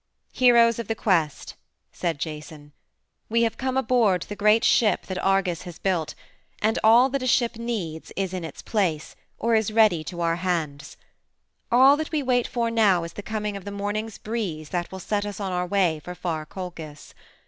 "Heroes 0.33 0.79
of 0.79 0.87
the 0.87 0.95
quest," 0.95 1.53
said 1.91 2.17
Jason, 2.17 2.71
"we 3.29 3.43
have 3.43 3.55
come 3.59 3.77
aboard 3.77 4.23
the 4.23 4.35
great 4.35 4.63
ship 4.63 5.05
that 5.05 5.23
Argus 5.23 5.61
has 5.61 5.77
built, 5.77 6.15
and 6.59 6.79
all 6.83 7.07
that 7.09 7.21
a 7.21 7.27
ship 7.27 7.55
needs 7.59 8.11
is 8.15 8.33
in 8.33 8.43
its 8.43 8.63
place 8.63 9.15
or 9.37 9.53
is 9.53 9.71
ready 9.71 10.03
to 10.05 10.21
our 10.21 10.37
hands. 10.37 10.97
All 11.71 11.95
that 11.97 12.11
we 12.11 12.23
wait 12.23 12.47
for 12.47 12.71
now 12.71 13.03
is 13.03 13.13
the 13.13 13.21
coming 13.21 13.55
of 13.55 13.63
the 13.63 13.69
morning's 13.69 14.17
breeze 14.17 14.69
that 14.69 14.91
will 14.91 14.97
set 14.99 15.23
us 15.23 15.39
on 15.39 15.51
our 15.51 15.67
way 15.67 16.01
for 16.03 16.15
far 16.15 16.47
Colchis. 16.47 17.13